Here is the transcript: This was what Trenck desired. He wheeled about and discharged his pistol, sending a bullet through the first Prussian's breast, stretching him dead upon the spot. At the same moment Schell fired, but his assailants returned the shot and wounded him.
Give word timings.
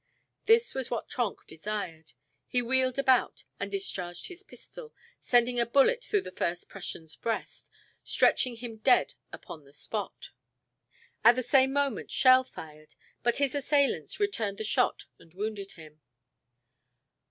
This 0.45 0.73
was 0.73 0.89
what 0.89 1.07
Trenck 1.07 1.45
desired. 1.45 2.13
He 2.47 2.59
wheeled 2.59 2.97
about 2.97 3.43
and 3.59 3.71
discharged 3.71 4.29
his 4.29 4.41
pistol, 4.41 4.95
sending 5.19 5.59
a 5.59 5.65
bullet 5.67 6.03
through 6.03 6.21
the 6.23 6.31
first 6.31 6.67
Prussian's 6.67 7.15
breast, 7.15 7.69
stretching 8.03 8.55
him 8.55 8.77
dead 8.77 9.13
upon 9.31 9.63
the 9.63 9.73
spot. 9.73 10.31
At 11.23 11.35
the 11.35 11.43
same 11.43 11.71
moment 11.71 12.09
Schell 12.09 12.43
fired, 12.45 12.95
but 13.21 13.37
his 13.37 13.53
assailants 13.53 14.19
returned 14.19 14.57
the 14.57 14.63
shot 14.63 15.05
and 15.19 15.35
wounded 15.35 15.73
him. 15.73 16.01